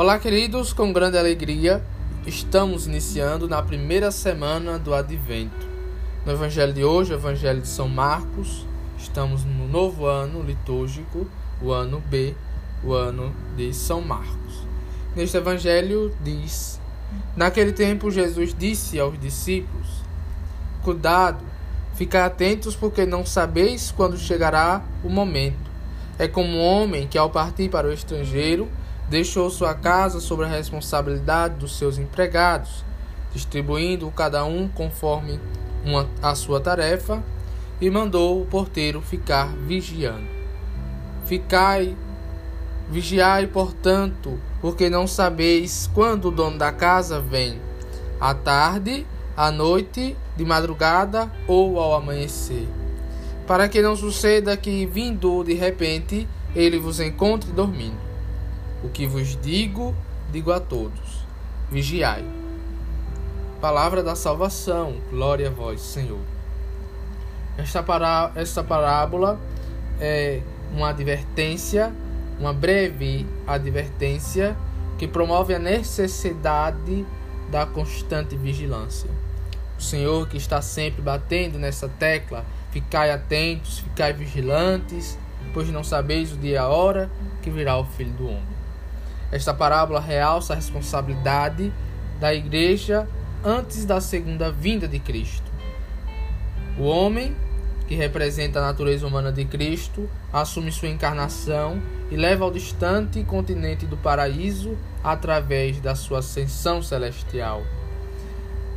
[0.00, 1.84] Olá, queridos, com grande alegria,
[2.24, 5.66] estamos iniciando na primeira semana do Advento.
[6.24, 8.64] No Evangelho de hoje, o Evangelho de São Marcos,
[8.96, 11.26] estamos no novo ano litúrgico,
[11.60, 12.36] o ano B,
[12.84, 14.64] o ano de São Marcos.
[15.16, 16.80] Neste Evangelho diz:
[17.36, 19.88] Naquele tempo, Jesus disse aos discípulos:
[20.84, 21.44] Cuidado,
[21.94, 25.68] ficar atentos, porque não sabeis quando chegará o momento.
[26.20, 28.68] É como um homem que, ao partir para o estrangeiro,
[29.08, 32.84] deixou sua casa sob a responsabilidade dos seus empregados,
[33.32, 35.40] distribuindo cada um conforme
[35.84, 37.22] uma, a sua tarefa,
[37.80, 40.26] e mandou o porteiro ficar vigiando.
[41.24, 41.96] Ficai,
[42.90, 47.60] vigiai, portanto, porque não sabeis quando o dono da casa vem,
[48.20, 52.66] à tarde, à noite, de madrugada ou ao amanhecer,
[53.46, 58.07] para que não suceda que, vindo de repente, ele vos encontre dormindo.
[58.82, 59.94] O que vos digo,
[60.30, 61.26] digo a todos:
[61.70, 62.24] vigiai.
[63.60, 66.20] Palavra da salvação, glória a vós, Senhor.
[67.56, 69.40] Esta, pará esta parábola
[70.00, 70.40] é
[70.72, 71.92] uma advertência,
[72.38, 74.56] uma breve advertência
[74.96, 77.04] que promove a necessidade
[77.50, 79.10] da constante vigilância.
[79.76, 85.18] O Senhor que está sempre batendo nessa tecla, ficai atentos, ficai vigilantes,
[85.52, 87.10] pois não sabeis o dia e a hora
[87.42, 88.57] que virá o Filho do Homem.
[89.30, 91.72] Esta parábola realça a responsabilidade
[92.18, 93.06] da igreja
[93.44, 95.50] antes da segunda vinda de Cristo.
[96.78, 97.36] O homem,
[97.86, 103.86] que representa a natureza humana de Cristo, assume sua encarnação e leva ao distante continente
[103.86, 107.62] do paraíso através da sua ascensão celestial.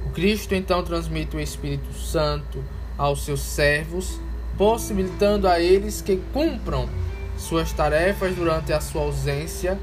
[0.05, 2.63] O Cristo então transmite o Espírito Santo
[2.97, 4.19] aos seus servos,
[4.57, 6.89] possibilitando a eles que cumpram
[7.37, 9.79] suas tarefas durante a sua ausência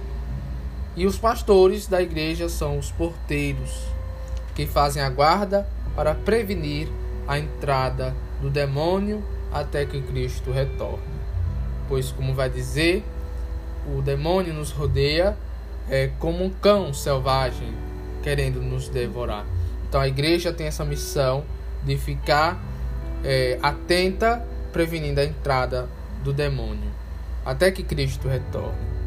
[0.99, 3.85] e os pastores da igreja são os porteiros,
[4.57, 5.65] que fazem a guarda
[5.95, 6.89] para prevenir
[7.29, 9.23] a entrada do demônio
[9.53, 10.99] até que Cristo retorne.
[11.89, 13.05] Pois, como vai dizer,
[13.87, 15.37] o demônio nos rodeia
[15.89, 17.73] é, como um cão selvagem
[18.21, 19.47] querendo nos devorar.
[19.89, 21.45] Então, a igreja tem essa missão
[21.85, 22.61] de ficar
[23.23, 25.89] é, atenta, prevenindo a entrada
[26.25, 26.91] do demônio
[27.47, 28.99] até que Cristo retorne.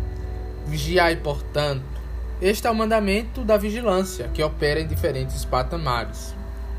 [0.66, 1.84] Vigiai, portanto.
[2.42, 6.34] Este é o mandamento da vigilância, que opera em diferentes patamares.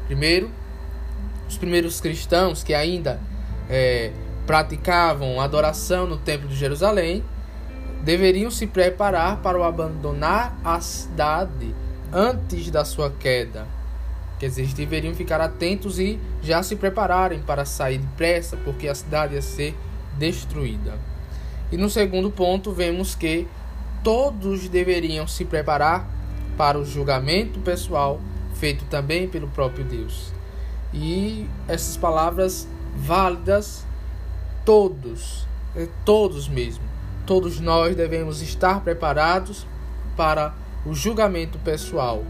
[0.06, 0.50] Primeiro,
[1.48, 3.20] os primeiros cristãos que ainda
[3.70, 4.10] é,
[4.47, 7.22] praticavam adoração no Templo de Jerusalém
[8.03, 11.75] deveriam se preparar para o abandonar a cidade
[12.12, 13.66] antes da sua queda.
[14.38, 18.94] Quer dizer, eles deveriam ficar atentos e já se prepararem para sair depressa, porque a
[18.94, 19.76] cidade ia ser
[20.19, 20.99] destruída.
[21.70, 23.47] E no segundo ponto, vemos que
[24.02, 26.08] todos deveriam se preparar
[26.56, 28.20] para o julgamento pessoal
[28.54, 30.32] feito também pelo próprio Deus.
[30.92, 33.86] E essas palavras válidas,
[34.64, 36.84] todos, é, todos mesmo,
[37.24, 39.66] todos nós devemos estar preparados
[40.16, 42.24] para o julgamento pessoal,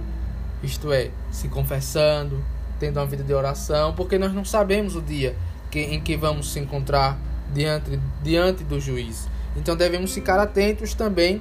[0.62, 2.43] isto é, se confessando,
[2.78, 5.37] tendo uma vida de oração, porque nós não sabemos o dia
[5.75, 7.19] em que vamos se encontrar
[7.53, 9.28] diante, diante do juiz.
[9.56, 11.41] Então devemos ficar atentos também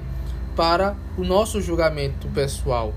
[0.55, 2.93] para o nosso julgamento pessoal.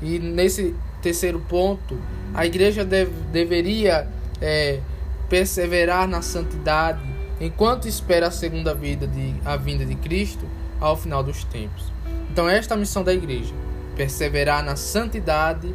[0.00, 1.98] E nesse terceiro ponto,
[2.34, 4.08] a igreja deve, deveria
[4.40, 4.80] é,
[5.28, 7.00] perseverar na santidade
[7.40, 10.46] enquanto espera a segunda vida de a vinda de Cristo
[10.80, 11.92] ao final dos tempos.
[12.30, 13.54] Então esta é a missão da igreja,
[13.96, 15.74] perseverar na santidade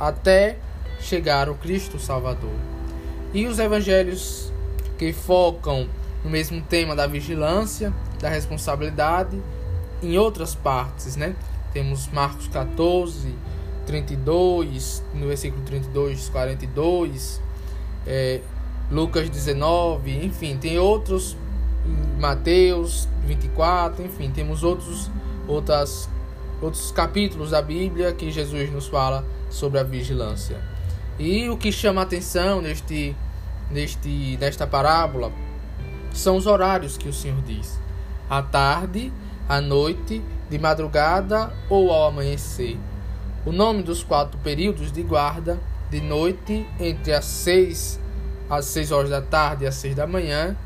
[0.00, 0.56] até
[1.00, 2.54] chegar ao Cristo Salvador.
[3.32, 4.52] E os evangelhos
[4.98, 5.88] que focam
[6.24, 9.40] no mesmo tema da vigilância, da responsabilidade,
[10.02, 11.34] em outras partes, né?
[11.72, 13.34] Temos Marcos 14,
[13.86, 17.40] 32, no versículo 32, 42,
[18.06, 18.40] é,
[18.90, 21.36] Lucas 19, enfim, tem outros,
[22.18, 25.10] Mateus 24, enfim, temos outros,
[25.46, 26.08] outras,
[26.60, 30.60] outros capítulos da Bíblia que Jesus nos fala sobre a vigilância.
[31.18, 33.16] E o que chama atenção neste,
[33.70, 35.32] neste, nesta parábola
[36.12, 37.78] são os horários que o Senhor diz.
[38.28, 39.12] À tarde
[39.48, 42.78] à noite, de madrugada ou ao amanhecer.
[43.44, 45.58] O nome dos quatro períodos de guarda,
[45.90, 48.00] de noite, entre as seis
[48.48, 50.56] às seis horas da tarde e às seis da manhã,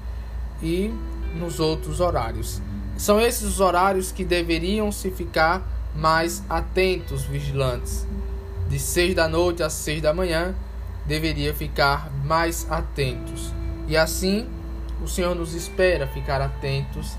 [0.62, 0.92] e
[1.34, 2.60] nos outros horários.
[2.96, 5.62] São esses os horários que deveriam se ficar
[5.94, 8.06] mais atentos, vigilantes.
[8.68, 10.54] De seis da noite às seis da manhã,
[11.06, 13.52] deveria ficar mais atentos.
[13.88, 14.46] E assim,
[15.02, 17.16] o Senhor nos espera ficar atentos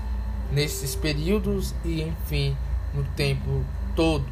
[0.52, 2.56] nesses períodos e, enfim,
[2.94, 3.64] no tempo
[3.96, 4.26] todo,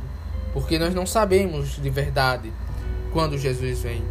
[0.53, 2.53] porque nós não sabemos de verdade
[3.13, 4.03] quando Jesus vem.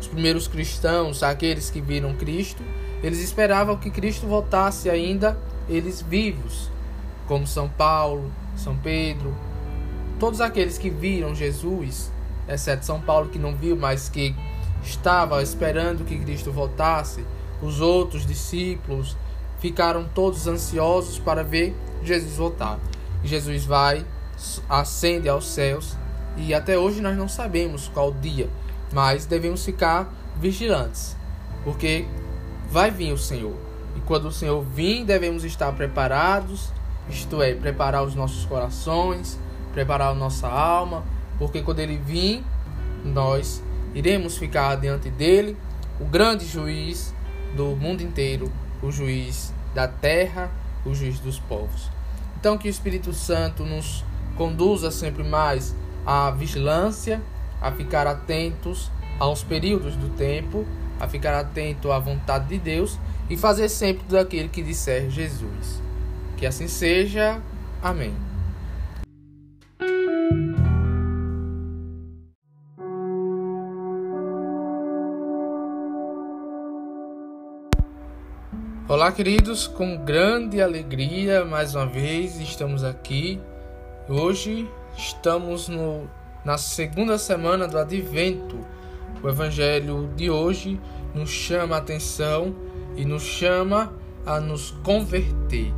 [0.00, 2.62] Os primeiros cristãos, aqueles que viram Cristo,
[3.02, 5.38] eles esperavam que Cristo voltasse ainda
[5.68, 6.70] eles vivos,
[7.26, 9.34] como São Paulo, São Pedro,
[10.18, 12.12] todos aqueles que viram Jesus,
[12.48, 14.34] exceto São Paulo que não viu, mas que
[14.82, 17.24] estava esperando que Cristo voltasse,
[17.60, 19.16] os outros discípulos
[19.62, 21.72] ficaram todos ansiosos para ver
[22.02, 22.80] Jesus voltar.
[23.22, 24.04] Jesus vai,
[24.68, 25.96] ascende aos céus
[26.36, 28.50] e até hoje nós não sabemos qual dia,
[28.92, 31.16] mas devemos ficar vigilantes,
[31.62, 32.04] porque
[32.68, 33.54] vai vir o Senhor.
[33.96, 36.72] E quando o Senhor vir, devemos estar preparados,
[37.08, 39.38] isto é, preparar os nossos corações,
[39.72, 41.04] preparar a nossa alma,
[41.38, 42.42] porque quando ele vir,
[43.04, 43.62] nós
[43.94, 45.56] iremos ficar diante dele,
[46.00, 47.14] o grande juiz
[47.54, 48.50] do mundo inteiro,
[48.82, 50.50] o juiz da terra,
[50.84, 51.88] o juiz dos povos.
[52.38, 54.04] Então que o Espírito Santo nos
[54.36, 55.74] conduza sempre mais
[56.04, 57.22] à vigilância,
[57.60, 60.66] a ficar atentos aos períodos do tempo,
[60.98, 62.98] a ficar atento à vontade de Deus
[63.30, 65.80] e fazer sempre tudo aquilo que disser Jesus.
[66.36, 67.40] Que assim seja.
[67.80, 68.31] Amém.
[78.88, 83.40] Olá, queridos, com grande alegria, mais uma vez estamos aqui.
[84.08, 86.10] Hoje estamos no,
[86.44, 88.58] na segunda semana do Advento.
[89.22, 90.80] O Evangelho de hoje
[91.14, 92.56] nos chama a atenção
[92.96, 93.92] e nos chama
[94.26, 95.72] a nos converter,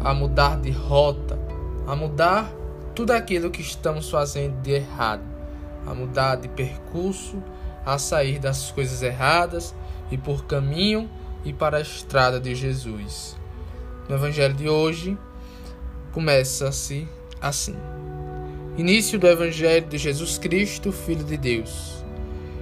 [0.00, 1.38] a mudar de rota,
[1.86, 2.52] a mudar
[2.92, 5.22] tudo aquilo que estamos fazendo de errado,
[5.86, 7.40] a mudar de percurso,
[7.86, 9.72] a sair das coisas erradas
[10.10, 11.08] e por caminho
[11.44, 13.36] e para a estrada de Jesus.
[14.08, 15.16] No Evangelho de hoje,
[16.12, 17.06] começa-se
[17.40, 17.76] assim:
[18.76, 22.04] Início do Evangelho de Jesus Cristo, Filho de Deus.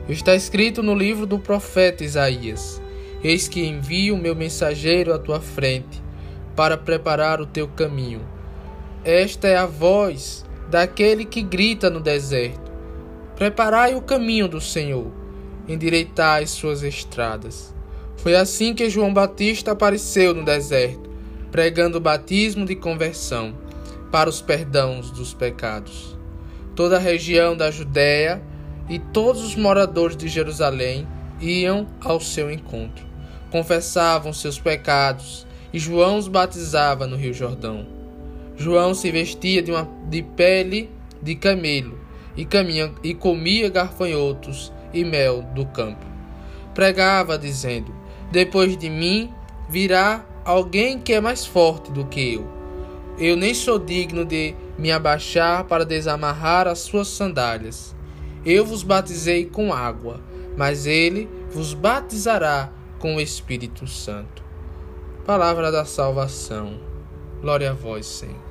[0.08, 2.80] Está escrito no livro do profeta Isaías:
[3.22, 6.02] Eis que envio o meu mensageiro à tua frente,
[6.54, 8.20] para preparar o teu caminho.
[9.04, 12.72] Esta é a voz daquele que grita no deserto:
[13.36, 15.12] Preparai o caminho do Senhor,
[15.68, 17.75] endireitai suas estradas.
[18.16, 21.10] Foi assim que João Batista apareceu no deserto,
[21.50, 23.54] pregando o batismo de conversão
[24.10, 26.16] para os perdãos dos pecados.
[26.74, 28.42] Toda a região da Judéia
[28.88, 31.06] e todos os moradores de Jerusalém
[31.40, 33.04] iam ao seu encontro,
[33.50, 37.86] confessavam seus pecados e João os batizava no Rio Jordão.
[38.56, 40.90] João se vestia de, uma, de pele
[41.22, 41.98] de camelo
[42.36, 46.04] e, caminha, e comia garfanhotos e mel do campo.
[46.74, 47.94] Pregava, dizendo:
[48.30, 49.32] depois de mim
[49.68, 52.46] virá alguém que é mais forte do que eu.
[53.18, 57.94] Eu nem sou digno de me abaixar para desamarrar as suas sandálias.
[58.44, 60.20] Eu vos batizei com água,
[60.56, 64.44] mas ele vos batizará com o Espírito Santo.
[65.24, 66.78] Palavra da salvação.
[67.40, 68.44] Glória a vós, Senhor.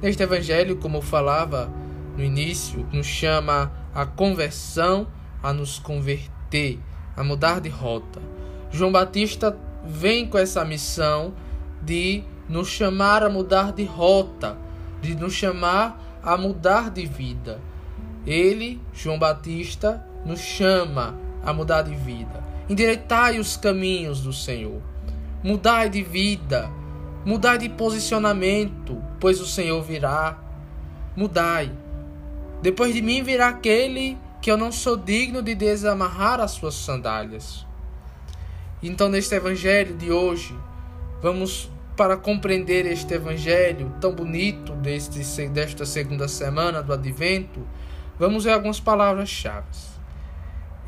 [0.00, 1.70] Neste evangelho, como falava
[2.16, 5.08] no início, nos chama a conversão,
[5.42, 6.78] a nos converter,
[7.16, 8.20] a mudar de rota
[8.70, 11.32] João Batista vem com essa missão
[11.82, 14.56] de nos chamar a mudar de rota,
[15.00, 17.60] de nos chamar a mudar de vida.
[18.26, 21.14] Ele, João Batista, nos chama
[21.44, 22.44] a mudar de vida.
[22.68, 24.82] Endireitai os caminhos do Senhor.
[25.42, 26.70] Mudai de vida,
[27.24, 30.38] mudai de posicionamento, pois o Senhor virá.
[31.16, 31.70] Mudai.
[32.60, 37.67] Depois de mim virá aquele que eu não sou digno de desamarrar as suas sandálias.
[38.82, 40.56] Então, neste evangelho de hoje,
[41.20, 47.66] vamos para compreender este evangelho tão bonito deste, desta segunda semana do advento,
[48.16, 49.66] vamos ver algumas palavras-chave.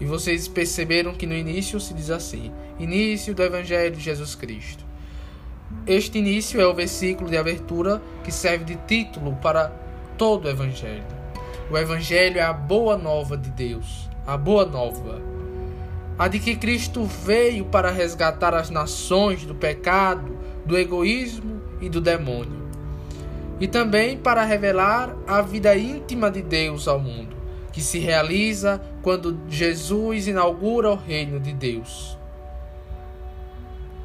[0.00, 4.84] E vocês perceberam que no início se diz assim: início do evangelho de Jesus Cristo.
[5.84, 9.72] Este início é o versículo de abertura que serve de título para
[10.16, 11.04] todo o evangelho.
[11.68, 15.29] O evangelho é a boa nova de Deus, a boa nova
[16.18, 22.00] a de que Cristo veio para resgatar as nações do pecado, do egoísmo e do
[22.00, 22.60] demônio,
[23.58, 27.36] e também para revelar a vida íntima de Deus ao mundo,
[27.72, 32.18] que se realiza quando Jesus inaugura o reino de Deus.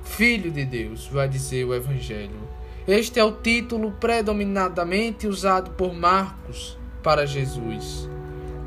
[0.04, 2.56] Filho de Deus, vai dizer o Evangelho.
[2.88, 8.08] Este é o título predominadamente usado por Marcos para Jesus.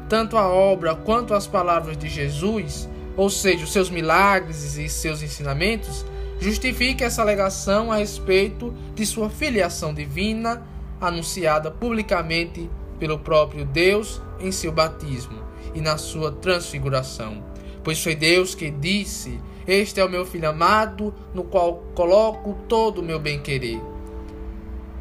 [0.09, 5.23] Tanto a obra quanto as palavras de Jesus ou seja, os seus milagres e seus
[5.23, 6.07] ensinamentos,
[6.39, 10.65] justifica essa alegação a respeito de sua filiação divina
[11.01, 15.43] anunciada publicamente pelo próprio Deus em seu batismo
[15.75, 17.43] e na sua transfiguração.
[17.83, 23.01] Pois foi Deus que disse: Este é o meu filho amado, no qual coloco todo
[23.01, 23.81] o meu bem-querer.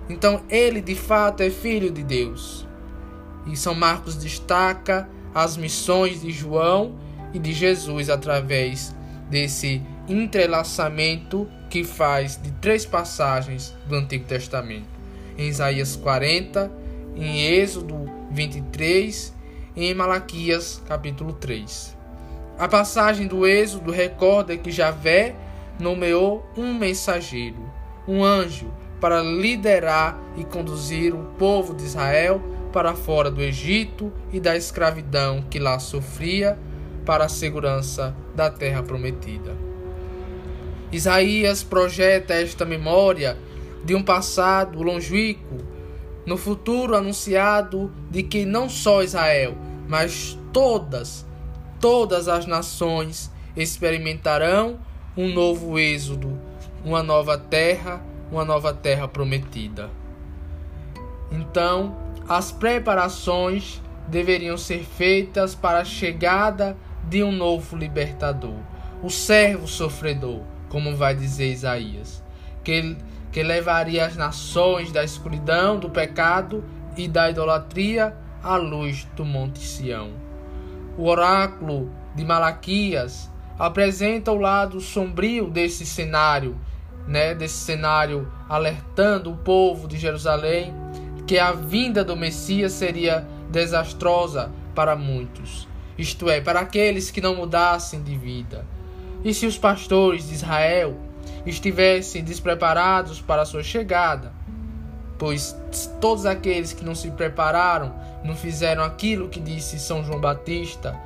[0.09, 2.65] Então, ele de fato é filho de Deus.
[3.45, 6.95] E São Marcos destaca as missões de João
[7.34, 8.96] e de Jesus através
[9.29, 14.88] desse entrelaçamento que faz de três passagens do Antigo Testamento.
[15.38, 16.72] Em Isaías 40,
[17.15, 19.34] em Êxodo 23
[19.75, 21.96] e em Malaquias capítulo 3.
[22.57, 25.36] A passagem do Êxodo recorda que Javé
[25.79, 27.72] nomeou um mensageiro,
[28.07, 32.41] um anjo, para liderar e conduzir o povo de Israel
[32.74, 36.57] para fora do Egito e da escravidão que lá sofria
[37.08, 39.56] para a segurança da terra prometida.
[40.92, 43.38] Isaías projeta esta memória
[43.86, 45.58] de um passado longínquo,
[46.26, 49.56] no futuro anunciado de que não só Israel,
[49.88, 51.26] mas todas,
[51.80, 54.78] todas as nações experimentarão
[55.16, 56.38] um novo êxodo,
[56.84, 59.90] uma nova terra, uma nova terra prometida.
[61.32, 61.96] Então,
[62.28, 66.76] as preparações deveriam ser feitas para a chegada
[67.10, 68.58] de um novo libertador,
[69.02, 72.24] o servo sofredor, como vai dizer Isaías,
[72.64, 72.98] que,
[73.32, 76.64] que levaria as nações da escuridão, do pecado
[76.98, 80.12] e da idolatria à luz do Monte Sião.
[80.98, 86.58] O oráculo de Malaquias apresenta o lado sombrio desse cenário,
[87.08, 90.74] né, desse cenário alertando o povo de Jerusalém
[91.26, 95.66] que a vinda do Messias seria desastrosa para muitos
[95.98, 98.66] isto é, para aqueles que não mudassem de vida.
[99.24, 100.96] E se os pastores de Israel
[101.46, 104.32] estivessem despreparados para a sua chegada,
[105.18, 105.56] pois
[106.00, 111.00] todos aqueles que não se prepararam, não fizeram aquilo que disse São João Batista,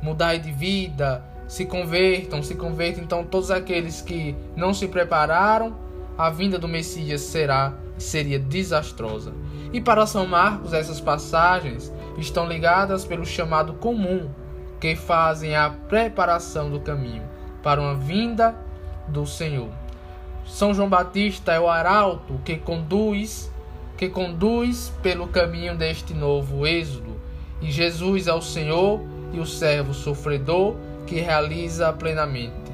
[0.00, 5.76] mudai de vida, se convertam, se convertam, então todos aqueles que não se prepararam,
[6.16, 9.32] a vinda do Messias será seria desastrosa.
[9.72, 14.28] E para São Marcos essas passagens estão ligadas pelo chamado comum,
[14.80, 17.22] que fazem a preparação do caminho
[17.62, 18.56] para uma vinda
[19.06, 19.68] do Senhor.
[20.46, 23.52] São João Batista é o arauto que conduz,
[23.96, 27.20] que conduz pelo caminho deste novo êxodo,
[27.60, 29.00] e Jesus é o Senhor
[29.32, 30.74] e o servo sofredor
[31.06, 32.70] que realiza plenamente.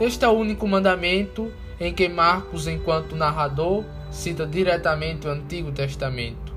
[0.00, 6.52] Este é o único mandamento em que Marcos, enquanto narrador, cita diretamente o Antigo Testamento.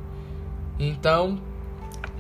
[0.80, 1.40] Então,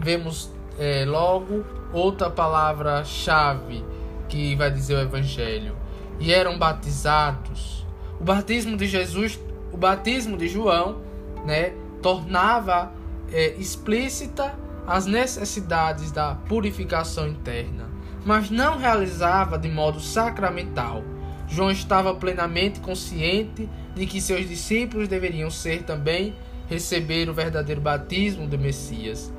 [0.02, 3.86] vemos é, logo outra palavra-chave
[4.28, 5.76] que vai dizer o Evangelho.
[6.20, 7.86] E eram batizados.
[8.20, 9.40] O batismo de Jesus,
[9.72, 11.02] o batismo de João,
[11.46, 12.92] né, tornava
[13.32, 14.54] é, explícita
[14.88, 17.90] as necessidades da purificação interna,
[18.26, 21.04] mas não realizava de modo sacramental.
[21.48, 26.36] João estava plenamente consciente de que seus discípulos deveriam ser também
[26.68, 29.32] receber o verdadeiro batismo do Messias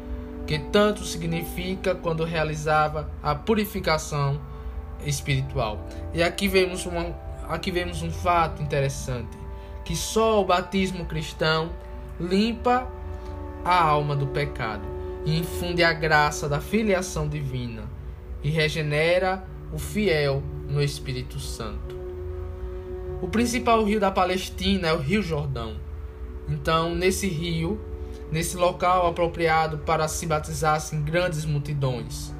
[0.47, 4.41] que tanto significa quando realizava a purificação
[5.05, 5.87] espiritual.
[6.13, 7.15] E aqui vemos, uma,
[7.49, 9.37] aqui vemos um fato interessante,
[9.85, 11.71] que só o batismo cristão
[12.21, 12.89] limpa
[13.65, 14.87] a alma do pecado
[15.25, 17.85] e infunde a graça da filiação divina
[18.43, 21.97] e regenera o fiel no Espírito Santo.
[23.21, 25.77] O principal rio da Palestina é o Rio Jordão.
[26.49, 27.81] Então, nesse rio,
[28.33, 32.35] nesse local apropriado para se batizassem grandes multidões.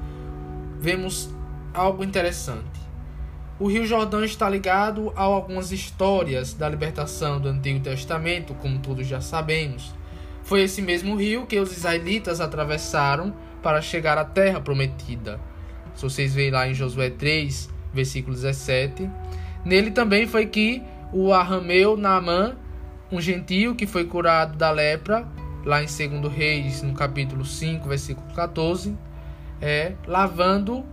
[0.79, 1.29] Vemos
[1.73, 2.81] algo interessante.
[3.59, 9.05] O Rio Jordão está ligado a algumas histórias da libertação do Antigo Testamento, como todos
[9.05, 9.93] já sabemos.
[10.41, 15.39] Foi esse mesmo rio que os israelitas atravessaram para chegar à terra prometida.
[15.95, 19.09] Se vocês veem lá em Josué 3, versículo 17,
[19.63, 20.81] nele também foi que
[21.13, 22.57] o arrameu Naamã,
[23.11, 25.25] um gentio que foi curado da lepra,
[25.65, 28.97] lá em 2 Reis, no capítulo 5, versículo 14,
[29.61, 30.83] é lavando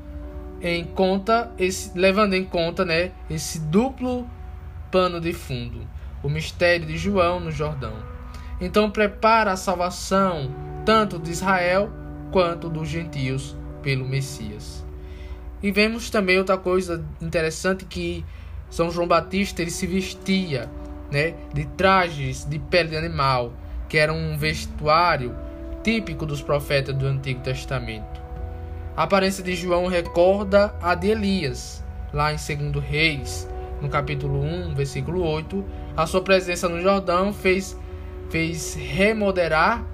[0.63, 4.29] em conta esse, levando em conta, né, esse duplo
[4.91, 5.87] pano de fundo,
[6.23, 7.95] o mistério de João no Jordão.
[8.61, 11.91] Então prepara a salvação tanto de Israel
[12.31, 14.85] quanto dos gentios pelo Messias.
[15.63, 18.25] E vemos também outra coisa interessante que
[18.71, 20.71] São João Batista ele se vestia,
[21.11, 23.53] né, de trajes de pele de animal
[23.91, 25.37] que era um vestuário
[25.83, 28.21] típico dos profetas do Antigo Testamento.
[28.97, 31.83] A aparência de João recorda a de Elias,
[32.13, 33.49] lá em 2 Reis,
[33.83, 35.65] no capítulo 1, versículo 8.
[35.97, 37.77] A sua presença no Jordão fez,
[38.31, 39.85] fez remodelar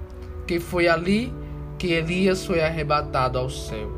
[0.45, 1.33] que foi ali
[1.79, 3.91] que Elias foi arrebatado ao céu.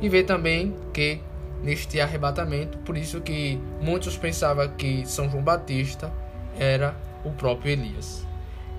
[0.00, 1.20] E vê também que
[1.60, 6.12] neste arrebatamento, por isso que muitos pensavam que São João Batista
[6.56, 8.24] era o próprio Elias.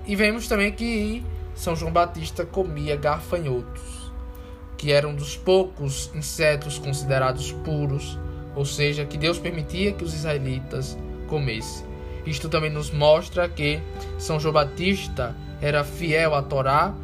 [0.06, 4.12] E vemos também que São João Batista comia garfanhotos,
[4.76, 8.16] que eram dos poucos insetos considerados puros,
[8.54, 10.96] ou seja, que Deus permitia que os israelitas
[11.26, 11.84] comessem.
[12.24, 13.80] Isto também nos mostra que
[14.16, 16.94] São João Batista era fiel à Torá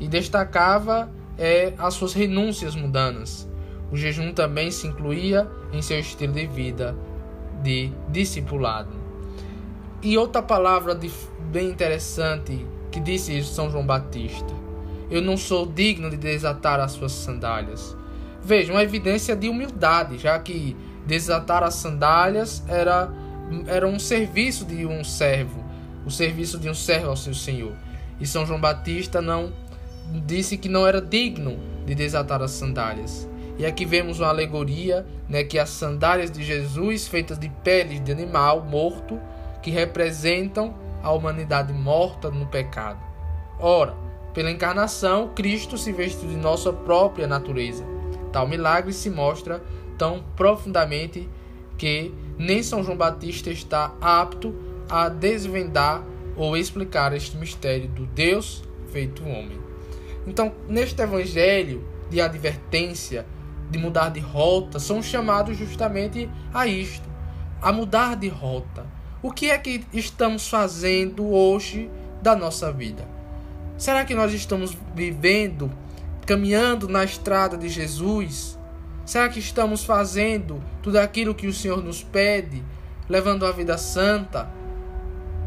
[0.00, 3.48] e destacava é, as suas renúncias mundanas.
[3.90, 6.96] O jejum também se incluía em seu estilo de vida
[7.62, 8.97] de discipulado.
[10.00, 11.10] E outra palavra de,
[11.50, 14.54] bem interessante que disse São João Batista:
[15.10, 17.96] Eu não sou digno de desatar as suas sandálias.
[18.42, 23.10] Veja, uma evidência de humildade, já que desatar as sandálias era,
[23.66, 25.64] era um serviço de um servo,
[26.06, 27.72] o serviço de um servo ao seu senhor.
[28.20, 29.52] E São João Batista não
[30.24, 33.28] disse que não era digno de desatar as sandálias.
[33.58, 38.12] E aqui vemos uma alegoria, né, que as sandálias de Jesus feitas de peles de
[38.12, 39.18] animal morto,
[39.68, 42.98] que representam a humanidade morta no pecado.
[43.60, 43.94] Ora,
[44.32, 47.84] pela encarnação, Cristo se vestiu de nossa própria natureza.
[48.32, 49.62] Tal milagre se mostra
[49.98, 51.28] tão profundamente
[51.76, 54.54] que nem São João Batista está apto
[54.88, 56.02] a desvendar
[56.34, 59.60] ou explicar este mistério do Deus feito homem.
[60.26, 63.26] Então, neste evangelho de advertência,
[63.70, 67.06] de mudar de rota, são chamados justamente a isto,
[67.60, 68.97] a mudar de rota.
[69.20, 71.90] O que é que estamos fazendo hoje
[72.22, 73.04] da nossa vida?
[73.76, 75.72] Será que nós estamos vivendo,
[76.24, 78.56] caminhando na estrada de Jesus?
[79.04, 82.62] Será que estamos fazendo tudo aquilo que o Senhor nos pede,
[83.08, 84.48] levando a vida santa,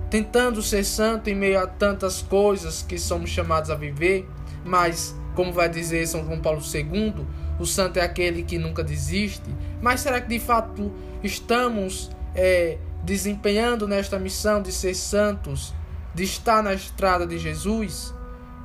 [0.09, 4.27] tentando ser santo em meio a tantas coisas que somos chamados a viver?
[4.65, 7.25] Mas, como vai dizer São João Paulo II,
[7.57, 9.49] o santo é aquele que nunca desiste.
[9.81, 10.91] Mas será que de fato
[11.23, 15.73] estamos é, desempenhando nesta missão de ser santos,
[16.13, 18.13] de estar na estrada de Jesus?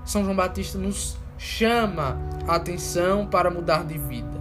[0.05, 4.41] São João Batista nos chama a atenção para mudar de vida.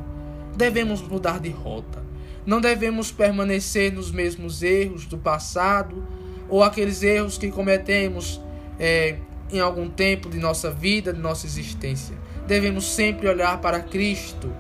[0.56, 2.04] Devemos mudar de rota.
[2.46, 6.08] Não devemos permanecer nos mesmos erros do passado
[6.48, 8.40] ou aqueles erros que cometemos
[8.80, 9.18] é,
[9.52, 12.16] em algum tempo de nossa vida, de nossa existência.
[12.48, 14.54] Devemos sempre olhar para Cristo,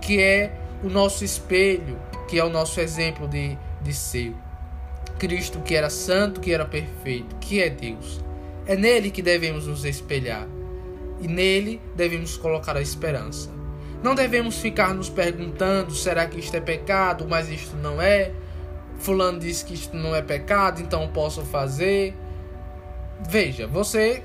[0.00, 4.34] que é o nosso espelho, que é o nosso exemplo de, de ser.
[5.18, 8.20] Cristo que era santo, que era perfeito, que é Deus.
[8.66, 10.46] É nele que devemos nos espelhar
[11.20, 13.50] e nele devemos colocar a esperança.
[14.02, 18.32] Não devemos ficar nos perguntando: será que isto é pecado, mas isto não é?
[18.98, 22.14] Fulano disse que isto não é pecado, então posso fazer.
[23.28, 24.22] Veja, você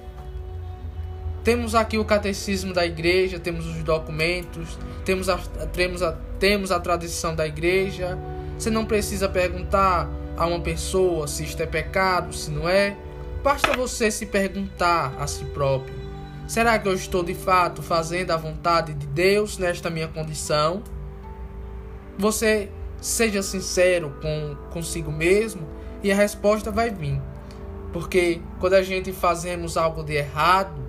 [1.44, 5.38] temos aqui o catecismo da igreja, temos os documentos, temos a,
[5.74, 8.18] temos a, temos a tradição da igreja.
[8.58, 12.98] Você não precisa perguntar a uma pessoa se isto é pecado, se não é.
[13.44, 15.96] Basta você se perguntar a si próprio:
[16.48, 20.84] será que eu estou de fato fazendo a vontade de Deus nesta minha condição?
[22.18, 22.70] Você
[23.02, 25.68] seja sincero com consigo mesmo
[26.02, 27.22] e a resposta vai vir.
[27.92, 30.82] Porque quando a gente fazemos algo de errado,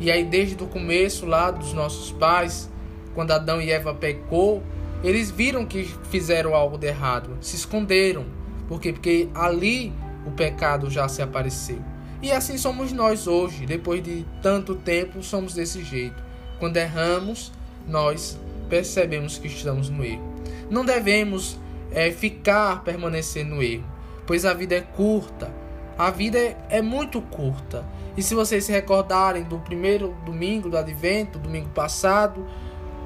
[0.00, 2.70] e aí desde o começo lá dos nossos pais,
[3.14, 4.62] quando Adão e Eva pecou,
[5.02, 8.24] eles viram que fizeram algo de errado, se esconderam.
[8.70, 8.90] Por quê?
[8.90, 9.92] Porque ali
[10.26, 11.78] o pecado já se apareceu.
[12.22, 16.22] E assim somos nós hoje, depois de tanto tempo, somos desse jeito.
[16.58, 17.52] Quando erramos,
[17.86, 18.38] nós
[18.70, 20.22] percebemos que estamos no erro.
[20.70, 21.58] Não devemos
[21.90, 23.84] é, ficar, permanecer no erro,
[24.26, 25.52] pois a vida é curta
[26.00, 27.84] a vida é, é muito curta.
[28.16, 32.46] E se vocês se recordarem do primeiro domingo do advento, domingo passado,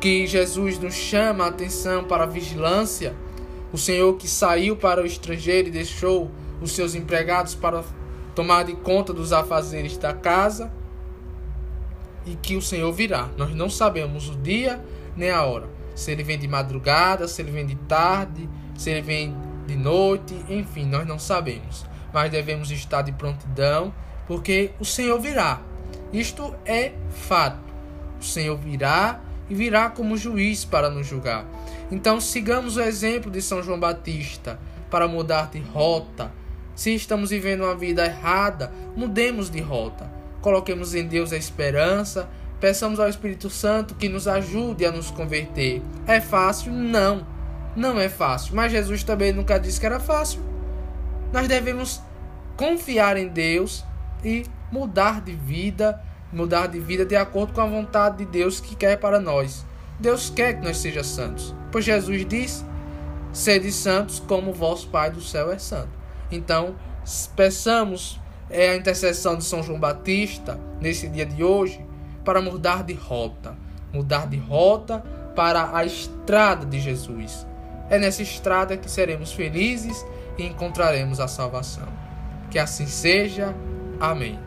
[0.01, 3.13] que Jesus nos chama a atenção para a vigilância,
[3.75, 6.31] o Senhor que saiu para o estrangeiro e deixou
[6.63, 7.83] os seus empregados para
[8.35, 10.73] tomar de conta dos afazeres da casa,
[12.25, 13.29] e que o Senhor virá.
[13.37, 14.83] Nós não sabemos o dia
[15.15, 15.69] nem a hora.
[15.95, 20.35] Se ele vem de madrugada, se ele vem de tarde, se ele vem de noite,
[20.49, 21.85] enfim, nós não sabemos
[22.15, 23.93] mas devemos estar de prontidão,
[24.25, 25.61] porque o Senhor virá.
[26.13, 27.75] Isto é fato.
[28.21, 31.47] O Senhor virá e virá como juiz para nos julgar.
[31.91, 34.59] Então sigamos o exemplo de São João Batista
[34.91, 36.33] para mudar de rota.
[36.75, 40.11] Se estamos vivendo uma vida errada, mudemos de rota.
[40.41, 42.29] Coloquemos em Deus a esperança,
[42.61, 45.83] peçamos ao Espírito Santo que nos ajude a nos converter.
[46.07, 46.73] É fácil?
[46.73, 47.27] Não,
[47.77, 48.55] não é fácil.
[48.55, 50.55] Mas Jesus também nunca disse que era fácil
[51.35, 52.01] nós devemos
[52.57, 53.85] confiar em Deus
[54.25, 56.01] e mudar de vida
[56.35, 59.65] mudar de vida de acordo com a vontade de Deus que quer para nós.
[59.99, 62.65] Deus quer que nós sejamos santos, pois Jesus diz:
[63.33, 65.91] Sede santos como vosso Pai do céu é santo.
[66.31, 66.75] Então,
[67.37, 68.21] peçamos
[68.51, 71.85] é, a intercessão de São João Batista nesse dia de hoje
[72.25, 73.57] para mudar de rota,
[73.93, 77.47] mudar de rota para a estrada de Jesus.
[77.91, 80.05] É nessa estrada que seremos felizes
[80.39, 81.89] e encontraremos a salvação.
[82.51, 83.55] Que assim seja.
[84.01, 84.39] Amém.